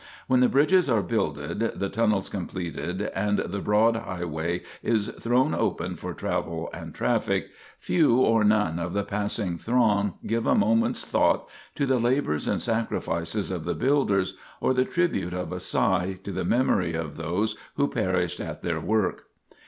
When 0.25 0.39
the 0.39 0.49
bridges 0.49 0.89
are 0.89 1.03
builded, 1.03 1.73
the 1.79 1.87
tunnels 1.87 2.27
completed, 2.27 3.11
and 3.13 3.37
the 3.37 3.59
broad 3.59 3.95
highway 3.97 4.63
is 4.81 5.09
thrown 5.09 5.53
open 5.53 5.95
for 5.95 6.11
travel 6.15 6.71
and 6.73 6.95
traffic, 6.95 7.49
few 7.77 8.17
or 8.17 8.43
none 8.43 8.79
of 8.79 8.93
the 8.93 9.03
passing 9.03 9.59
throng 9.59 10.15
give 10.25 10.47
a 10.47 10.55
moment's 10.55 11.05
thought 11.05 11.47
to 11.75 11.85
the 11.85 11.99
labors 11.99 12.47
and 12.47 12.59
sacrifices 12.59 13.51
of 13.51 13.63
the 13.63 13.75
builders, 13.75 14.33
or 14.59 14.73
the 14.73 14.85
tribute 14.85 15.35
of 15.35 15.51
a 15.51 15.59
sigh 15.59 16.17
to 16.23 16.31
the 16.31 16.45
memory 16.45 16.95
of 16.95 17.15
those 17.15 17.55
who 17.75 17.87
perished 17.87 18.39
at 18.39 18.63
their 18.63 18.79
work. 18.81 19.25